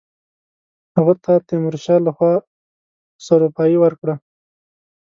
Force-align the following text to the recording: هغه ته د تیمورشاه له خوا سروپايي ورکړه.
هغه 0.95 1.13
ته 1.23 1.31
د 1.41 1.45
تیمورشاه 1.47 1.99
له 2.05 2.11
خوا 2.17 2.31
سروپايي 3.25 3.77
ورکړه. 3.79 4.15